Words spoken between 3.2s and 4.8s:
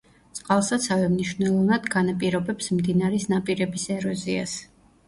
ნაპირების ეროზიას.